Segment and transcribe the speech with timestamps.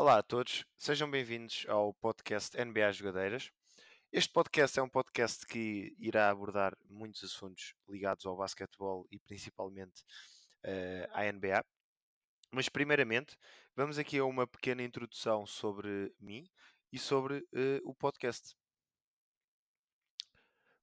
[0.00, 3.50] Olá a todos, sejam bem-vindos ao podcast NBA Jogadeiras.
[4.12, 10.02] Este podcast é um podcast que irá abordar muitos assuntos ligados ao basquetebol e principalmente
[10.62, 11.64] uh, à NBA.
[12.52, 13.36] Mas, primeiramente,
[13.74, 16.48] vamos aqui a uma pequena introdução sobre mim
[16.92, 18.54] e sobre uh, o podcast.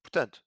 [0.04, 0.44] Portanto,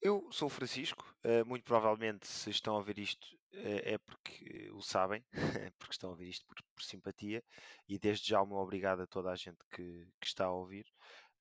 [0.00, 4.82] eu sou o Francisco, uh, muito provavelmente se estão a ver isto é porque o
[4.82, 5.24] sabem,
[5.78, 7.42] porque estão a ouvir isto por, por, simpatia,
[7.88, 10.86] e desde já o meu obrigado a toda a gente que, que está a ouvir.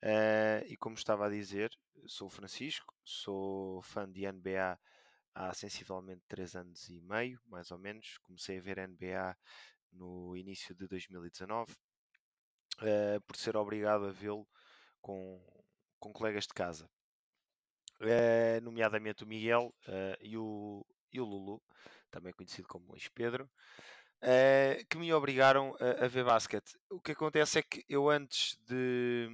[0.03, 1.71] Uh, e como estava a dizer,
[2.05, 4.79] sou Francisco, sou fã de NBA
[5.33, 8.17] há sensivelmente 3 anos e meio, mais ou menos.
[8.19, 9.35] Comecei a ver NBA
[9.91, 11.73] no início de 2019,
[13.25, 14.47] por ser obrigado a vê-lo
[15.01, 15.41] com,
[15.99, 16.89] com colegas de casa.
[18.01, 21.61] Uh, nomeadamente o Miguel uh, e, o, e o Lulu,
[22.11, 23.49] também conhecido como Luís Pedro,
[24.21, 26.77] uh, que me obrigaram a, a, ver basquete.
[26.89, 29.29] O que acontece é que eu antes de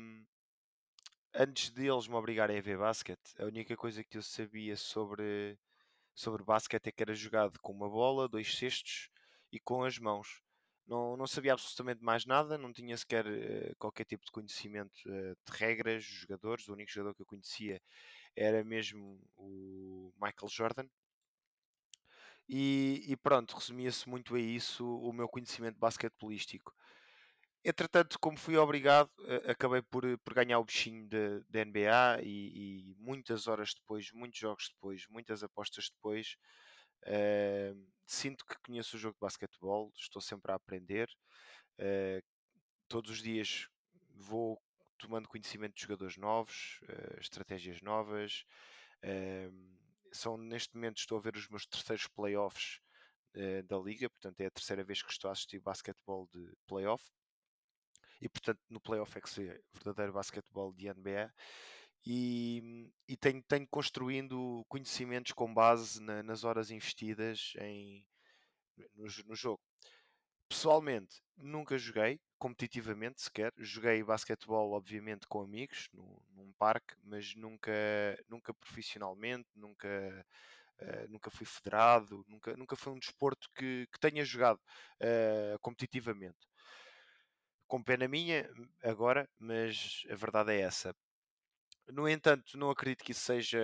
[1.34, 5.58] antes deles me obrigarem a ver basquete, a única coisa que eu sabia sobre,
[6.14, 9.10] sobre basquete é que era jogado com uma bola, dois cestos
[9.52, 10.42] e com as mãos.
[10.86, 15.36] Não, não sabia absolutamente mais nada, não tinha sequer uh, qualquer tipo de conhecimento uh,
[15.46, 16.68] de regras, de jogadores.
[16.68, 17.82] O único jogador que eu conhecia
[18.36, 20.88] era mesmo o Michael Jordan.
[22.54, 26.76] E, e pronto, resumia-se muito a isso o meu conhecimento basquetebolístico.
[27.64, 31.08] Entretanto, como fui obrigado, uh, acabei por, por ganhar o bichinho
[31.48, 36.36] da NBA e, e, muitas horas depois, muitos jogos depois, muitas apostas depois,
[37.08, 41.10] Uh, sinto que conheço o jogo de basquetebol, estou sempre a aprender.
[41.80, 42.22] Uh,
[42.88, 43.68] todos os dias
[44.14, 44.62] vou
[44.98, 48.46] tomando conhecimento de jogadores novos, uh, estratégias novas.
[50.12, 52.80] São neste momento estou a ver os meus terceiros playoffs
[53.66, 57.04] da liga, portanto é a terceira vez que estou a assistir basquetebol de playoff
[58.20, 61.34] e portanto no playoff é que se vê verdadeiro basquetebol de NBA
[62.06, 68.06] e, e tenho, tenho construindo conhecimentos com base na, nas horas investidas em,
[68.96, 69.62] no, no, jogo.
[70.52, 73.54] Pessoalmente, nunca joguei competitivamente sequer.
[73.58, 77.72] Joguei basquetebol, obviamente, com amigos no, num parque, mas nunca,
[78.28, 80.26] nunca profissionalmente, nunca,
[80.82, 84.60] uh, nunca fui federado, nunca, nunca foi um desporto que, que tenha jogado
[85.00, 86.46] uh, competitivamente.
[87.66, 88.50] Com pena minha,
[88.84, 90.94] agora, mas a verdade é essa.
[91.88, 93.58] No entanto, não acredito que isso seja,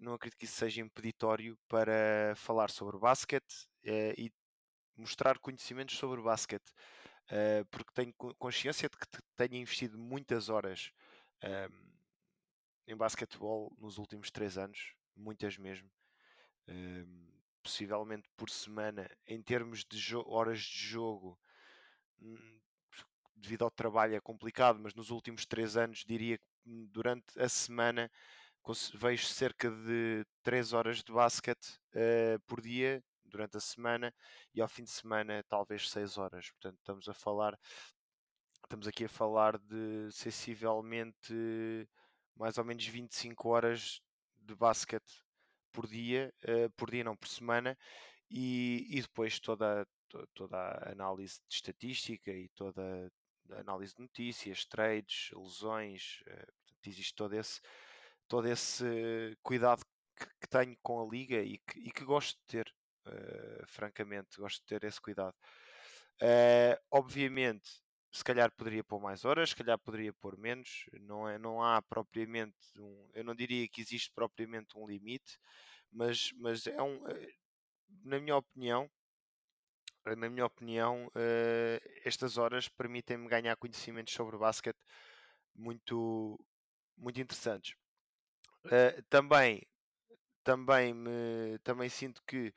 [0.00, 4.30] não acredito que isso seja impeditório para falar sobre basquete uh, e
[5.00, 6.70] mostrar conhecimentos sobre basquete,
[7.30, 10.92] uh, porque tenho consciência de que tenho investido muitas horas
[11.42, 11.72] um, ehm,
[12.86, 15.90] em basquetebol nos últimos três anos, muitas mesmo,
[16.66, 17.28] um, ehm,
[17.62, 21.38] possivelmente por semana, em termos de horas de jogo.
[22.20, 22.58] Hum,
[23.36, 28.10] devido ao trabalho é complicado, mas nos últimos três anos diria que durante a semana
[28.94, 34.14] vejo cerca de 3 horas de basquete uh, por dia durante a semana
[34.54, 36.50] e ao fim de semana talvez 6 horas.
[36.50, 37.58] Portanto, estamos a falar
[38.64, 41.32] estamos aqui a falar de sensivelmente
[42.36, 44.00] mais ou menos 25 horas
[44.36, 45.24] de basquete
[45.72, 47.76] por dia, uh, por dia não por semana,
[48.30, 49.86] e, e depois toda,
[50.34, 53.10] toda a análise de estatística e toda,
[53.52, 56.52] análise de notícias, trades, lesões, uh,
[56.86, 57.60] existe todo esse,
[58.26, 59.82] todo esse cuidado
[60.16, 62.74] que, que tenho com a liga e que, e que gosto de ter,
[63.08, 65.34] uh, francamente, gosto de ter esse cuidado.
[66.20, 67.70] Uh, obviamente,
[68.10, 71.80] se calhar poderia pôr mais horas, se calhar poderia pôr menos, não, é, não há
[71.82, 75.38] propriamente um, eu não diria que existe propriamente um limite,
[75.92, 77.00] mas, mas é um,
[78.04, 78.90] na minha opinião,
[80.16, 84.78] na minha opinião, uh, estas horas permitem-me ganhar conhecimentos sobre basquete
[85.54, 86.38] muito,
[86.96, 87.74] muito interessantes.
[88.64, 89.66] Uh, também,
[90.42, 92.54] também, me, também sinto que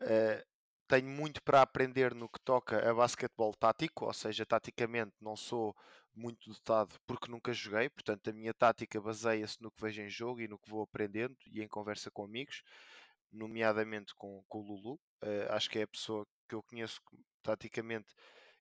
[0.00, 0.46] uh,
[0.88, 5.76] tenho muito para aprender no que toca a basquetebol tático, ou seja, taticamente não sou
[6.14, 10.40] muito dotado porque nunca joguei, portanto a minha tática baseia-se no que vejo em jogo
[10.40, 12.62] e no que vou aprendendo e em conversa com amigos,
[13.30, 14.94] nomeadamente com, com o Lulu.
[15.22, 17.00] Uh, acho que é a pessoa que eu conheço
[17.42, 18.14] taticamente,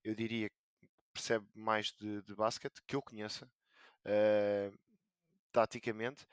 [0.03, 3.49] eu diria que percebe mais de, de basquete, que eu conheça
[4.05, 4.77] uh,
[5.51, 6.27] taticamente.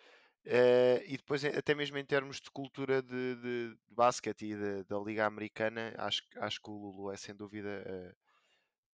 [0.47, 4.99] Uh, e depois, até mesmo em termos de cultura de, de, de basquete e da
[4.99, 8.17] Liga Americana, acho, acho que o Lulu é sem dúvida, uh,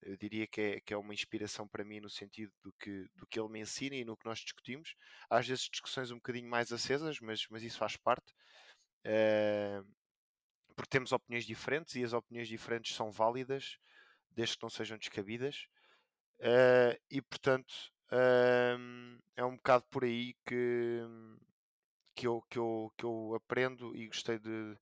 [0.03, 3.27] eu diria que é, que é uma inspiração para mim no sentido do que, do
[3.27, 4.95] que ele me ensina e no que nós discutimos.
[5.29, 8.33] Às vezes discussões um bocadinho mais acesas, mas, mas isso faz parte.
[9.05, 9.85] Uh,
[10.77, 13.77] porque temos opiniões diferentes e as opiniões diferentes são válidas
[14.31, 15.67] desde que não sejam descabidas.
[17.11, 21.01] E portanto uh, é um bocado por aí que,
[22.15, 24.77] que, eu, que, eu, que eu aprendo e gostei de,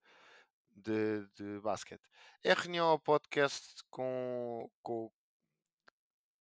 [0.71, 2.03] de, de basquete.
[2.43, 5.11] É reunião ao podcast com, com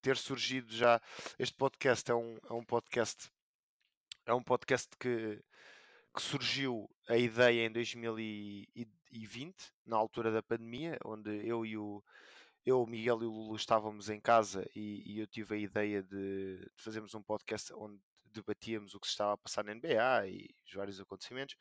[0.02, 1.02] ter surgido já.
[1.38, 3.30] Este podcast é um, é um podcast.
[4.26, 5.42] É um podcast que,
[6.16, 9.56] que surgiu a ideia em 2020,
[9.86, 12.04] na altura da pandemia, onde eu e o,
[12.68, 16.04] eu, o Miguel e o Lulu estávamos em casa e, e eu tive a ideia
[16.04, 20.28] de, de, fazermos um podcast onde debatíamos o que se estava a passar na NBA
[20.28, 21.56] e os vários acontecimentos,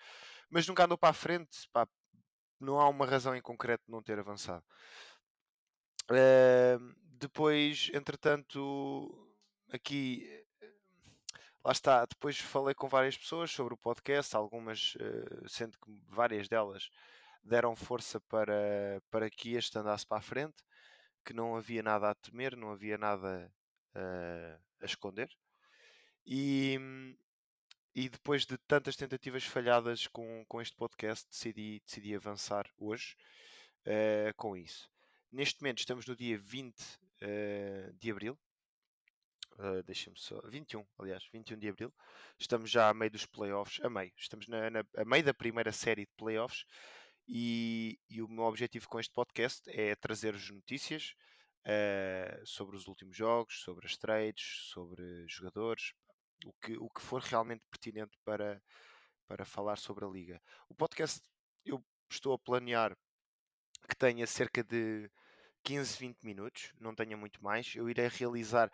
[0.51, 1.87] mas nunca andou para a frente, pá,
[2.59, 4.65] não há uma razão em concreto de não ter avançado.
[6.11, 9.33] Uh, depois, entretanto,
[9.71, 10.45] aqui
[11.65, 16.49] lá está, depois falei com várias pessoas sobre o podcast, algumas, uh, sendo que várias
[16.49, 16.91] delas
[17.45, 20.66] deram força para, para que este andasse para a frente
[21.27, 23.53] que não havia nada a temer, não havia nada
[23.97, 25.29] uh, a esconder.
[26.25, 26.79] E,
[27.93, 33.17] e depois de tantas tentativas falhadas com, com este podcast, decidi, decidi avançar hoje
[33.87, 34.89] uh, com isso.
[35.33, 36.87] Neste momento estamos no dia 20 uh,
[37.21, 38.39] eh, de Abril.
[39.59, 40.41] Uh, Deixa-me só.
[40.47, 41.93] 21, aliás, 21 de Abril.
[42.39, 43.81] Estamos já a meio dos playoffs.
[43.85, 44.13] A meio.
[44.17, 46.65] Estamos na, na, a meio da primeira série de playoffs.
[47.29, 51.15] E, e, o meu objetivo com este podcast é trazer-vos notícias
[51.65, 55.93] uh, sobre os últimos jogos, sobre as trades, sobre jogadores,
[56.45, 58.63] o que, o que for realmente pertinente para,
[59.27, 60.41] para falar sobre a liga.
[60.69, 61.21] O podcast
[61.65, 62.97] eu estou a planear
[63.89, 65.11] que tenha cerca de
[65.65, 67.75] 15, 20 minutos, não tenha muito mais.
[67.75, 68.71] Eu irei realizar,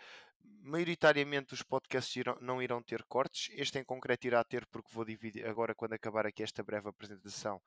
[0.61, 3.49] maioritariamente os podcasts irão, não irão ter cortes.
[3.55, 7.61] Este em concreto irá ter, porque vou dividir, agora quando acabar aqui esta breve apresentação,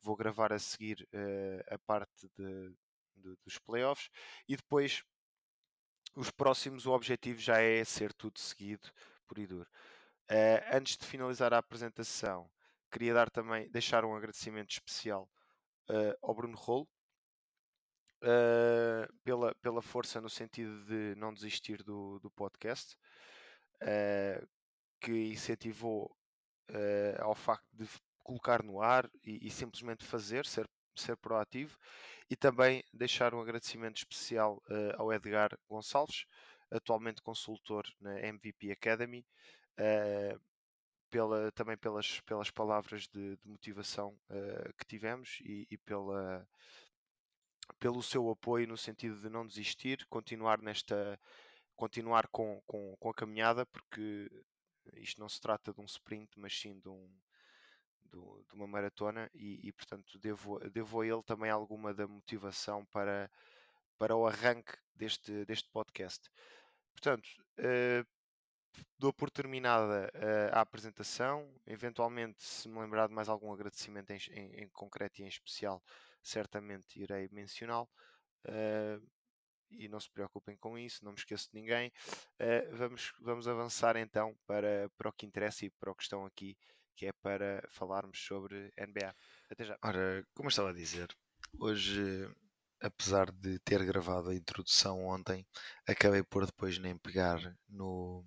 [0.00, 2.74] vou gravar a seguir uh, a parte de,
[3.16, 4.08] de, dos playoffs
[4.48, 5.04] e depois
[6.14, 8.88] os próximos o objetivo já é ser tudo seguido
[9.26, 9.66] por Idur.
[10.30, 12.50] Uh, antes de finalizar a apresentação,
[12.90, 15.30] queria dar também deixar um agradecimento especial
[15.90, 16.88] uh, ao Bruno Rolo
[19.22, 22.96] pela, pela força no sentido de não desistir do, do podcast,
[25.00, 26.12] que incentivou
[27.20, 27.86] ao facto de
[28.28, 31.78] colocar no ar e, e, simplesmente fazer, ser, ser proativo,
[32.28, 36.26] e também deixar um agradecimento especial uh, ao Edgar Gonçalves,
[36.70, 39.24] atualmente consultor na MVP Academy,
[39.80, 40.38] uh,
[41.08, 46.46] pela, também pelas, pelas palavras de, de motivação uh, que tivemos e, e, pela,
[47.80, 51.18] pelo seu apoio no sentido de não desistir, continuar nesta
[51.74, 54.28] continuar com, com, com a caminhada, porque
[54.94, 57.08] isto não se trata de um sprint, mas sim de um,
[58.10, 62.84] do, de uma maratona e, e, portanto devo, devo a ele também alguma da motivação
[62.86, 63.30] para,
[63.98, 66.30] para o arranque deste, deste podcast.
[66.92, 67.28] Portanto,
[67.58, 68.06] uh,
[68.98, 71.48] dou por terminada uh, a apresentação.
[71.66, 75.82] Eventualmente, se me lembrar de mais algum agradecimento em, em, em concreto e em especial,
[76.22, 77.88] certamente irei mencioná-lo.
[78.44, 79.06] Uh,
[79.70, 81.92] e não se preocupem com isso, não me esqueço de ninguém.
[82.40, 86.24] Uh, vamos, vamos avançar então para, para o que interessa e para o que estão
[86.24, 86.56] aqui
[86.98, 89.14] que é para falarmos sobre NBA.
[89.48, 89.78] Até já.
[89.84, 91.06] Ora, como eu estava a dizer,
[91.56, 92.28] hoje,
[92.80, 95.46] apesar de ter gravado a introdução ontem,
[95.86, 98.26] acabei por depois nem pegar no,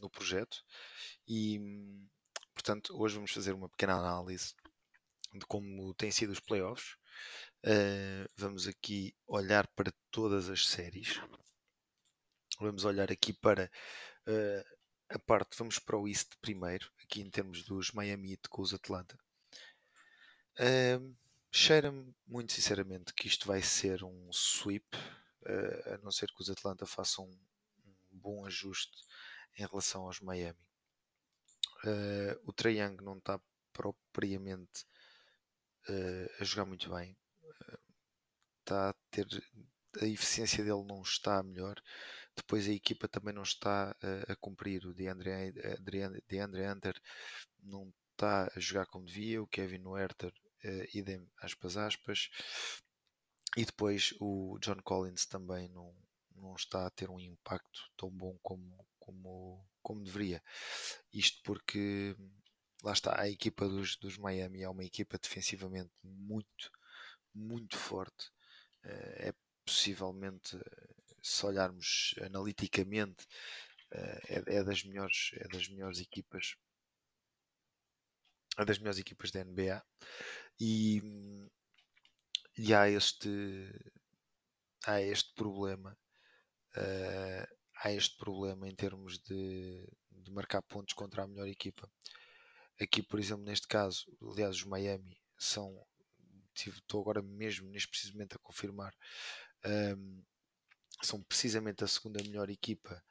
[0.00, 0.64] no projeto
[1.28, 1.60] e,
[2.54, 4.54] portanto, hoje vamos fazer uma pequena análise
[5.34, 6.96] de como têm sido os playoffs.
[7.66, 11.20] Uh, vamos aqui olhar para todas as séries.
[12.58, 13.70] Vamos olhar aqui para
[14.26, 14.75] uh,
[15.08, 18.74] a parte, vamos para o East primeiro, aqui em termos dos Miami Heat com os
[18.74, 19.18] Atlanta.
[20.58, 21.14] Uh,
[21.58, 26.50] Cheira-me muito sinceramente que isto vai ser um sweep, uh, a não ser que os
[26.50, 27.38] Atlanta façam um,
[27.86, 28.94] um bom ajuste
[29.56, 30.58] em relação aos Miami.
[31.82, 33.40] Uh, o Young não está
[33.72, 34.84] propriamente
[35.88, 37.16] uh, a jogar muito bem.
[38.60, 39.26] Está a ter
[40.02, 41.80] a eficiência dele não está melhor
[42.36, 44.86] depois a equipa também não está uh, a cumprir.
[44.86, 45.52] O DeAndre,
[46.28, 47.00] DeAndre Hunter
[47.62, 49.42] não está a jogar como devia.
[49.42, 50.32] O Kevin Werther,
[50.64, 52.30] uh, idem aspas aspas.
[53.56, 55.94] E depois o John Collins também não,
[56.34, 60.42] não está a ter um impacto tão bom como, como, como deveria.
[61.12, 62.14] Isto porque
[62.82, 66.70] lá está, a equipa dos, dos Miami é uma equipa defensivamente muito,
[67.34, 68.28] muito forte.
[68.84, 70.56] Uh, é possivelmente
[71.26, 73.26] se olharmos analiticamente,
[73.90, 76.56] eh, é, é, das melhores, é das melhores equipas,
[78.58, 79.82] é das melhores equipas da NBA
[80.60, 81.02] e,
[82.56, 83.28] e há este
[84.86, 85.96] há este problema.
[86.76, 91.90] Uh, há este problema em termos de, de, marcar pontos contra a melhor equipa.
[92.80, 95.84] Aqui, por exemplo, neste caso, aliás, os Miami são.
[96.54, 98.94] Estou agora mesmo, neste precisamente, a confirmar.
[99.64, 100.22] Um,
[101.02, 103.02] são precisamente a segunda melhor equipa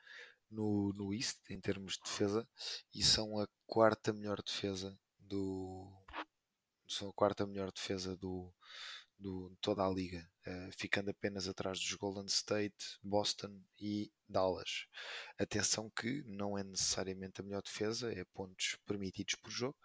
[0.50, 2.48] no, no East em termos de defesa
[2.94, 5.92] e são a quarta melhor defesa do
[6.88, 8.54] são a quarta melhor defesa do,
[9.18, 14.86] do toda a liga, uh, ficando apenas atrás dos Golden State, Boston e Dallas.
[15.38, 19.78] Atenção que não é necessariamente a melhor defesa, é pontos permitidos por jogo,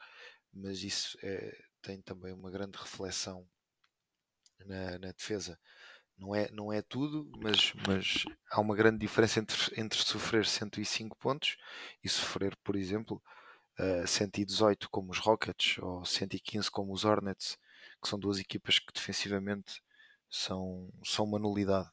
[0.53, 3.49] mas isso é, tem também uma grande reflexão
[4.67, 5.59] na, na defesa
[6.21, 11.17] não é, não é tudo, mas, mas há uma grande diferença entre, entre sofrer 105
[11.17, 11.57] pontos
[12.05, 13.23] e sofrer, por exemplo,
[13.79, 17.57] uh, eh, 118 como os Rockets ou 115 como os Hornets,
[18.03, 19.83] que são duas equipas que defensivamente
[20.29, 21.89] são, são uma nulidade.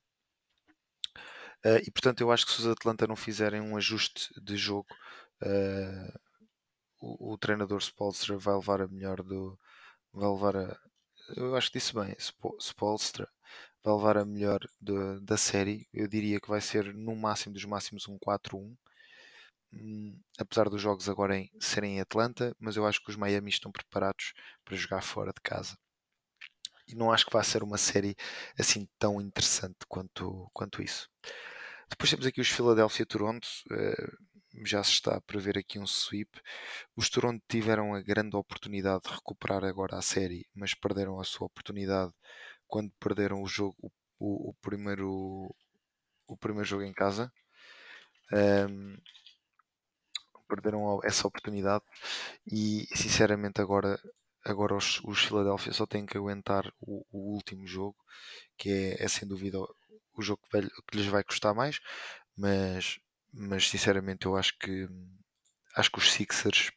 [1.65, 4.88] Uh, e portanto, eu acho que se os Atlanta não fizerem um ajuste de jogo,
[5.41, 6.19] uh,
[7.00, 9.57] o, o, treinador Spolstra vai levar a melhor do.
[10.13, 10.79] Vai levar a.
[11.36, 12.15] Eu acho que disse bem,
[12.60, 13.27] Spolstra
[13.88, 15.88] vai levar a melhor de, da série.
[15.94, 18.75] Eu diria que vai ser no máximo dos máximos um 4-1.
[19.74, 23.50] Hum, apesar dos jogos agora em, serem em Atlanta, mas eu acho que os Miami
[23.50, 24.34] estão preparados
[24.65, 25.77] para jogar fora de casa.
[26.88, 28.15] E não acho que vai ser uma série
[28.60, 31.10] assim tão interessante quanto, quanto isso.
[31.89, 33.48] Depois temos aqui os Philadelphia Toronto.
[33.72, 34.27] Uh,
[34.65, 36.29] já se está a prever aqui um sweep.
[36.96, 41.48] Os Toronto tiveram a grande oportunidade de recuperar agora a série, mas perderam a sua
[41.48, 42.12] oportunidade
[42.68, 43.76] quando perderam o jogo,
[44.20, 45.54] o, o, primeiro,
[46.28, 47.32] o primeiro jogo em casa.
[48.32, 48.98] Um,
[50.48, 51.84] perderam essa oportunidade
[52.46, 54.00] e sinceramente agora
[54.46, 57.98] agora os, os Philadelphia só têm que aguentar o, o último jogo
[58.58, 61.80] que é, é, sem dúvida o jogo que, que, lhes vai custar mais
[62.36, 63.00] mas,
[63.34, 64.88] mas sinceramente eu acho que
[65.76, 66.72] acho que os Sixers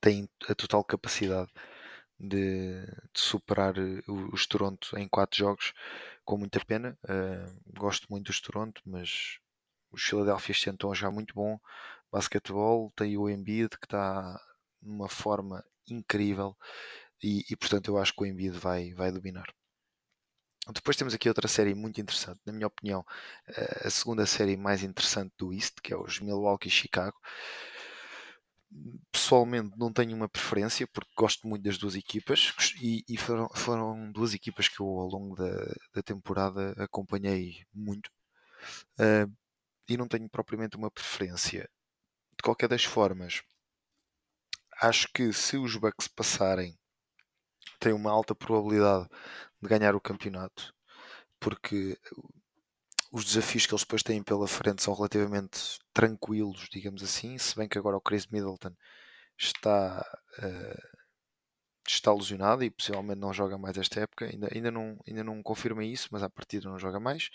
[0.00, 1.50] têm a total capacidade
[2.20, 5.72] de, de superar eh, os Toronto em quatro jogos
[6.24, 6.96] com muita pena.
[7.04, 9.38] Uh, gosto muito dos Toronto, mas
[9.90, 10.54] os Philadelphia
[10.90, 11.58] a jogar muito bom
[12.12, 12.92] basquetebol.
[12.94, 14.40] Tem o Embiid que está
[14.82, 16.56] numa forma incrível
[17.22, 19.52] e, e, portanto eu acho que o Embiid vai, vai dominar.
[20.72, 23.04] Depois temos aqui outra série muito interessante, na minha opinião,
[23.48, 27.16] eh, a segunda série mais interessante do East, que é os Milwaukee Chicago
[29.10, 34.12] pessoalmente não tenho uma preferência porque gosto muito das duas equipas e, e foram, foram,
[34.12, 35.50] duas equipas que eu ao longo da,
[35.94, 38.08] da temporada acompanhei muito
[38.98, 39.30] uh,
[39.88, 41.68] e não tenho propriamente uma preferência.
[42.36, 43.42] De qualquer das formas,
[44.80, 46.78] acho que se os Bucks passarem,
[47.78, 49.08] tem uma alta probabilidade
[49.60, 50.74] de ganhar o campeonato
[51.40, 51.98] porque
[53.10, 57.68] os desafios que eles depois têm pela frente são relativamente tranquilos, digamos assim, se bem
[57.68, 58.72] que agora o Chris Middleton
[59.36, 60.04] está,
[60.38, 60.98] uh,
[61.86, 65.84] está lesionado e possivelmente não joga mais esta época, ainda, ainda, não, ainda não confirma
[65.84, 67.30] isso, mas à partida não joga mais.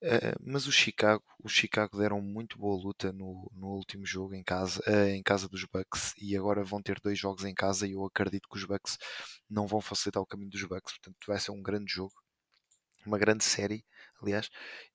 [0.00, 4.44] Uh, mas o Chicago, o Chicago deram muito boa luta no, no último jogo em
[4.44, 7.92] casa, uh, em casa dos Bucks e agora vão ter dois jogos em casa e
[7.92, 8.96] eu acredito que os Bucks
[9.50, 12.14] não vão facilitar o caminho dos Bucks, portanto vai ser um grande jogo,
[13.04, 13.84] uma grande série
[14.22, 14.50] aliás,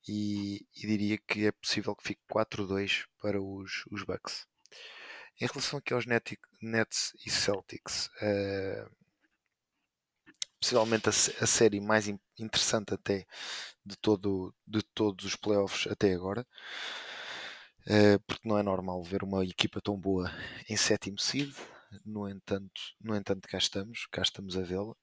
[0.07, 4.47] e, e, diria que é possível que fique 4-2 para os, os Bucks.
[5.41, 8.89] Em relação aqui aos Net, Nets e Celtics, uh,
[10.59, 13.25] possivelmente a, a, série mais interessante até
[13.85, 16.45] de, todo, de todos os playoffs até agora,
[17.87, 20.31] uh, porque não é normal ver uma equipa tão boa
[20.69, 21.53] em sétimo seed,
[22.05, 24.95] no entanto, no entanto cá estamos, cá estamos a vê-la.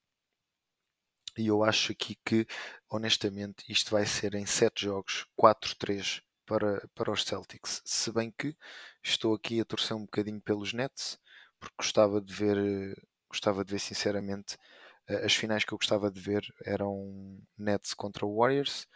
[1.40, 2.47] E eu acho aqui que,
[2.90, 7.80] honestamente, isto vai ser em 7 jogos 4-3 para, para os Celtics.
[7.82, 8.54] Se bem que
[9.02, 11.18] estou aqui a torcer um bocadinho pelos Nets,
[11.59, 12.59] porque gostava de ver,
[13.26, 14.59] gostava de ver sinceramente,
[15.25, 18.87] as finais que eu gostava de ver eram Nets contra Warriors,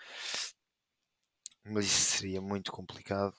[1.65, 3.35] mas isso seria muito complicado,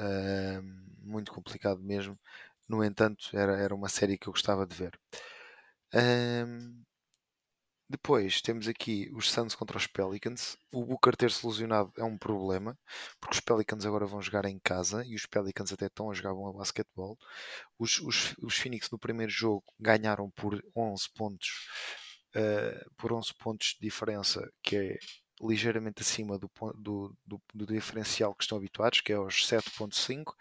[0.00, 0.62] uh,
[0.98, 2.18] muito complicado mesmo.
[2.68, 4.98] No entanto, era, era uma série que eu gostava de ver.
[5.94, 6.82] Um,
[7.90, 10.56] depois temos aqui os Suns contra os Pelicans.
[10.72, 12.78] O Booker ter-se lesionado é um problema,
[13.20, 16.32] porque os Pelicans agora vão jogar em casa e os Pelicans até estão a jogar
[16.32, 17.18] bom a basquetebol.
[17.76, 21.48] Os, os, os Phoenix no primeiro jogo ganharam por 11 pontos,
[22.36, 24.98] uh, por 11 pontos de diferença, que é
[25.42, 30.32] ligeiramente acima do, do, do, do, diferencial que estão habituados, que é os 7.5,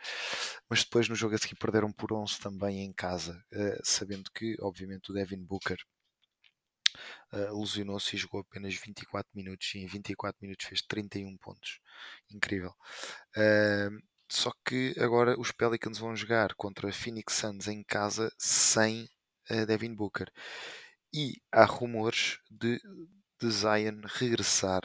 [0.69, 4.55] mas depois no jogo a seguir perderam por 11 também em casa, uh, sabendo que,
[4.61, 5.79] obviamente, o Devin Booker
[7.33, 11.79] uh, lesionou-se e jogou apenas 24 minutos e em 24 minutos fez 31 pontos.
[12.31, 12.73] Incrível.
[13.35, 19.09] Uh, só que agora os Pelicans vão jogar contra Phoenix Suns em casa sem
[19.49, 20.31] uh, Devin Booker.
[21.11, 22.79] E há rumores de,
[23.39, 24.83] de Zion regressar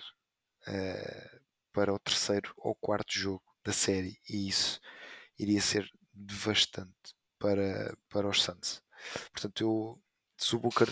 [0.67, 1.41] uh,
[1.73, 4.19] para o terceiro ou quarto jogo da série.
[4.29, 4.81] E isso
[5.39, 8.83] iria ser devastante para, para os Suns.
[9.31, 10.03] Portanto, eu,
[10.39, 10.89] se o Booker,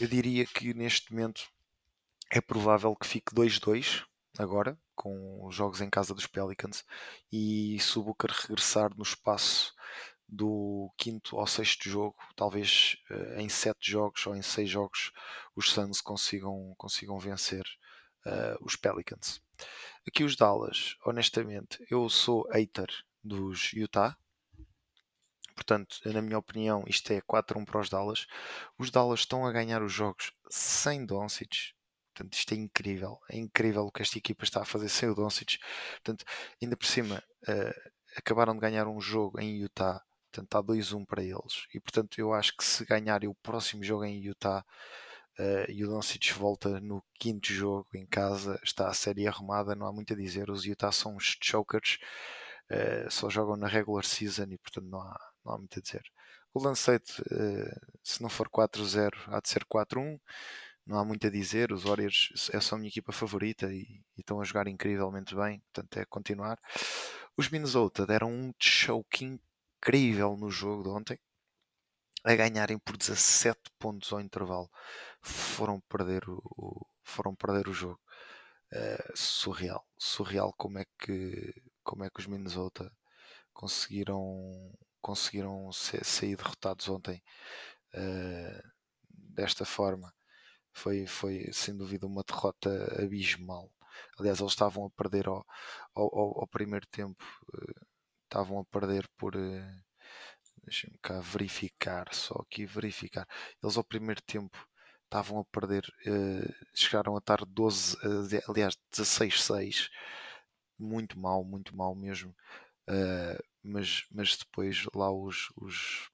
[0.00, 1.48] eu diria que neste momento
[2.30, 4.04] é provável que fique 2-2
[4.38, 6.84] agora, com os jogos em casa dos Pelicans,
[7.30, 9.74] e se o Booker regressar no espaço
[10.28, 15.12] do quinto ao sexto jogo, talvez uh, em sete jogos ou em seis jogos,
[15.54, 17.64] os Suns consigam, consigam vencer
[18.26, 19.40] uh, os Pelicans.
[20.06, 22.88] Aqui os Dallas, honestamente, eu sou hater
[23.22, 24.16] dos Utah.
[25.54, 28.26] Portanto, na minha opinião, isto é 4-1 para os Dallas.
[28.78, 31.72] Os Dallas estão a ganhar os jogos sem Doncic.
[32.14, 33.18] Portanto, isto é incrível.
[33.30, 35.58] É incrível o que esta equipa está a fazer sem o Doncic.
[35.94, 36.24] Portanto,
[36.62, 40.00] ainda por cima, uh, acabaram de ganhar um jogo em Utah.
[40.30, 41.66] Portanto, está 2-1 para eles.
[41.72, 44.64] E, portanto, eu acho que se ganharem o próximo jogo em Utah
[45.38, 49.86] uh, e o Doncic volta no quinto jogo em casa, está a série arrumada, não
[49.86, 50.50] há muito a dizer.
[50.50, 51.98] Os Utah são os chokers.
[52.70, 56.02] Uh, só jogam na regular season e, portanto, não há, não há muito a dizer.
[56.52, 57.12] O Golden State,
[58.02, 60.20] se não for 4-0, há de ser 4-1
[60.86, 61.72] não há muito a dizer.
[61.72, 65.60] Os Warriors é só a minha equipa favorita e, e, estão a jogar incrivelmente bem,
[65.72, 66.58] portanto é continuar.
[67.36, 71.18] Os Minnesota deram um choke incrível no jogo de ontem,
[72.24, 74.70] a ganharem por 17 pontos ao intervalo.
[75.20, 78.00] Foram perder o, o foram perder o jogo.
[78.72, 81.54] Uh, surreal, surreal como é que
[81.84, 82.90] como é que os Minnesota
[83.52, 87.22] conseguiram conseguiram ser, sair derrotados ontem
[87.94, 88.68] uh,
[89.08, 90.12] desta forma
[90.74, 92.68] foi, foi sem dúvida uma derrota
[93.02, 93.70] abismal.
[94.18, 95.46] Aliás, eles estavam a perder ao,
[95.94, 97.24] ao, ao primeiro tempo,
[97.54, 97.86] uh,
[98.24, 99.36] estavam a perder por.
[99.36, 99.84] Uh,
[100.64, 103.28] Deixa-me cá verificar, só aqui verificar.
[103.62, 104.66] Eles ao primeiro tempo
[105.04, 109.90] estavam a perder, uh, chegaram a estar 12, uh, aliás 16-6,
[110.84, 112.34] muito mal, muito mal mesmo.
[112.88, 116.10] Uh, mas, mas depois lá os, os,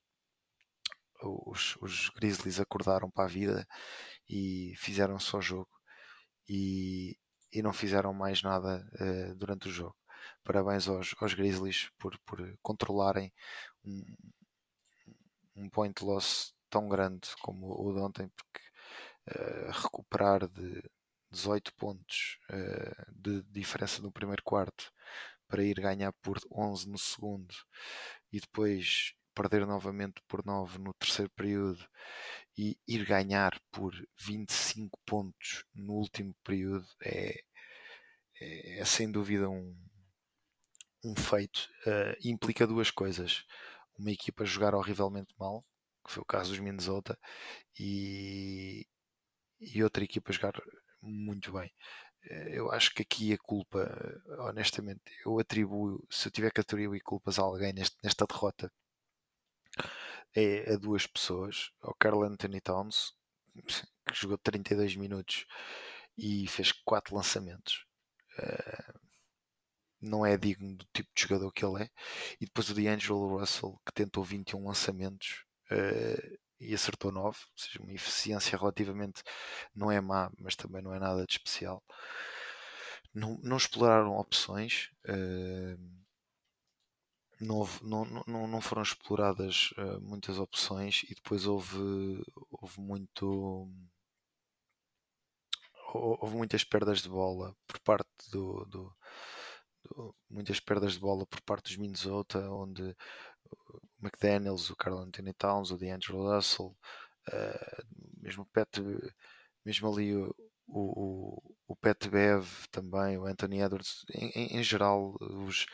[1.22, 3.66] os, os Grizzlies acordaram para a vida
[4.28, 5.70] e fizeram só jogo
[6.48, 7.16] e,
[7.52, 9.96] e não fizeram mais nada uh, durante o jogo.
[10.44, 13.32] Parabéns aos, aos Grizzlies por, por controlarem
[13.84, 14.04] um,
[15.56, 18.60] um point loss tão grande como o de ontem, porque
[19.38, 20.82] uh, recuperar de
[21.30, 24.92] 18 pontos uh, de diferença no primeiro quarto
[25.48, 27.54] para ir ganhar por 11 no segundo
[28.32, 31.86] e depois perder novamente por 9 no terceiro período
[32.56, 37.40] e ir ganhar por 25 pontos no último período é,
[38.40, 39.74] é, é sem dúvida um,
[41.04, 41.68] um feito.
[41.86, 43.44] Uh, implica duas coisas:
[43.98, 45.64] uma equipa jogar horrivelmente mal,
[46.04, 47.18] que foi o caso dos Minnesota,
[47.78, 48.86] e,
[49.60, 50.54] e outra equipa jogar
[51.02, 51.72] muito bem.
[52.24, 53.88] Eh, eu acho que aqui a culpa,
[54.48, 58.70] honestamente, eu atribuo, se eu tiver que atribuir culpas a alguém neste, nesta derrota,
[60.34, 63.14] é a duas pessoas, ao Carl Anthony Towns,
[64.06, 65.46] que jogou 32 minutos
[66.16, 67.86] e fez 4 lançamentos.
[68.38, 69.00] Uh,
[70.00, 71.90] não é digno do tipo de jogador que ele é.
[72.40, 77.82] E depois o D'Angelo Russell, que tentou 21 lançamentos uh, e acertou 9, ou seja,
[77.82, 79.22] uma eficiência relativamente
[79.74, 81.82] não é má, mas também não é nada de especial.
[83.14, 84.90] Não, não exploraram opções.
[85.08, 85.78] Uh,
[87.40, 93.68] não, houve, não, não, não foram exploradas uh, muitas opções e depois houve, houve muito
[95.94, 98.96] houve muitas perdas de bola por parte do, do,
[99.84, 102.94] do, muias perdas de bola por parte dos Minnesota onde
[104.02, 106.76] McDaniels, o Carl Anthony Towns, o DeAngelo Russell
[107.28, 107.84] uh,
[108.22, 108.80] mesmo o Pet
[109.64, 110.34] mesmo ali o,
[110.66, 115.66] o, o Pet Bev também, o Anthony Edwards em, em, em geral os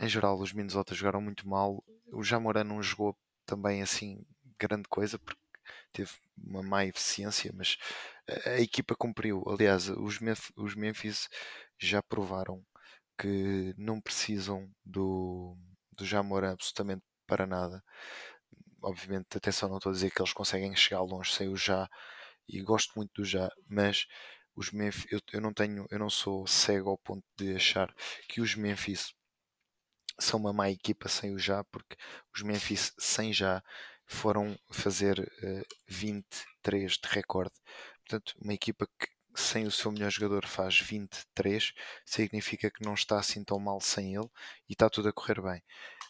[0.00, 1.84] em geral, os Minnesota jogaram muito mal.
[2.12, 3.14] O Jamoran não jogou
[3.44, 4.24] também assim
[4.58, 5.40] grande coisa, porque
[5.92, 7.76] teve uma má eficiência, mas
[8.46, 9.44] a, a equipa cumpriu.
[9.46, 11.28] Aliás, os, Memphis, os Memphis
[11.78, 12.64] já provaram
[13.18, 15.54] que não precisam do,
[15.92, 17.82] do Jamoran absolutamente para nada.
[18.82, 21.88] Obviamente, atenção, não estou a dizer que eles conseguem chegar longe sem o já,
[22.48, 24.06] e gosto muito do já, mas
[24.56, 27.94] os Memphis, eu, eu não tenho, eu não sou cego ao ponto de achar
[28.28, 29.14] que os Memphis
[30.18, 31.96] são uma má equipa sem o já, porque
[32.34, 33.62] os Memphis sem já
[34.06, 37.54] foram fazer uh, 23 de recorde.
[38.00, 41.72] Portanto, uma equipa que sem o seu melhor jogador faz 23,
[42.04, 44.28] significa que não está assim tão mal sem ele
[44.68, 45.62] e está tudo a correr bem.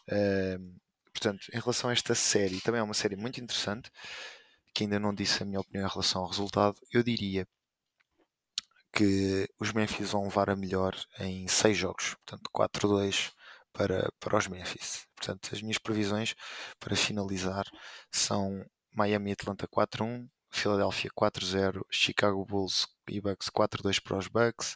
[0.09, 0.81] Uh,
[1.11, 3.91] portanto, em relação a esta série, também é uma série muito interessante,
[4.73, 7.47] que ainda não disse a minha opinião em relação ao resultado, eu diria
[8.93, 13.31] que os Memphis vão levar a melhor em 6 jogos, portanto 4-2
[13.73, 15.07] para, para os Memphis.
[15.15, 16.35] Portanto, as minhas previsões
[16.79, 17.65] para finalizar
[18.11, 24.75] são Miami Atlanta 4-1, Philadelphia 4-0, Chicago Bulls e Bucks 4-2 para os Bucks,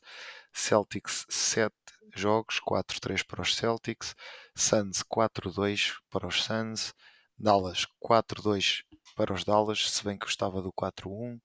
[0.53, 1.73] Celtics 7
[2.15, 4.15] jogos, 4-3 para os Celtics,
[4.55, 6.93] Suns 4-2 para os Suns,
[7.37, 8.83] Dallas 4-2
[9.15, 11.39] para os Dallas, se bem que gostava do 4-1,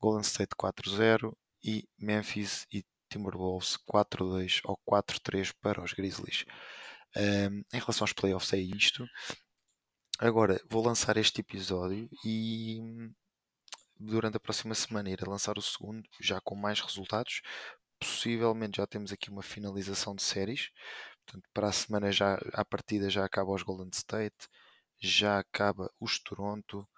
[0.00, 6.44] Golden State 4-0 e Memphis e Timberwolves 4-2 ou 4-3 para os Grizzlies.
[7.16, 9.06] Um, em relação aos playoffs é isto.
[10.18, 12.80] Agora vou lançar este episódio e
[13.98, 17.40] durante a próxima semana ir a lançar o segundo, já com mais resultados.
[17.98, 20.70] Possivelmente já temos aqui uma finalização de séries.
[21.26, 24.48] Portanto, para a semana já à partida já acaba os Golden State,
[24.98, 26.88] já acaba os Toronto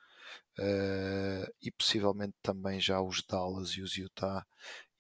[0.59, 4.47] uh, e possivelmente também já os Dallas e os Utah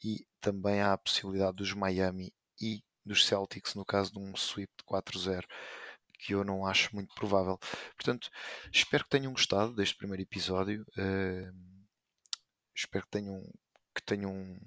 [0.02, 4.70] e também há a possibilidade dos Miami e dos Celtics no caso de um sweep
[4.78, 5.44] de 4-0
[6.20, 7.58] que eu não acho muito provável.
[7.96, 8.28] Portanto,
[8.72, 10.82] espero que tenham gostado deste primeiro episódio.
[10.98, 11.50] Uh,
[12.74, 13.42] espero que tenham,
[13.94, 14.60] que tenham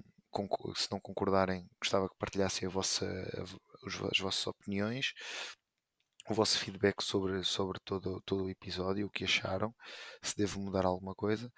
[0.76, 3.06] se não concordarem, gostava que partilhassem a vossa,
[3.84, 5.12] as vossas opiniões,
[6.28, 9.74] o vosso feedback sobre, sobre todo, todo o episódio, o que acharam,
[10.22, 11.52] se devo mudar alguma coisa.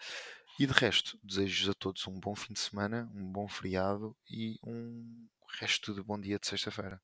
[0.59, 4.59] E de resto, desejo-vos a todos um bom fim de semana, um bom feriado e
[4.65, 5.29] um
[5.61, 7.01] resto de bom dia de sexta-feira.